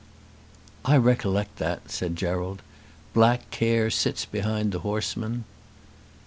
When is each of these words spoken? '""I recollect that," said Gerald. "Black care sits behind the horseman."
'""I 0.85 0.97
recollect 0.97 1.57
that," 1.59 1.91
said 1.91 2.15
Gerald. 2.15 2.63
"Black 3.13 3.47
care 3.51 3.91
sits 3.91 4.25
behind 4.25 4.71
the 4.71 4.79
horseman." 4.79 5.43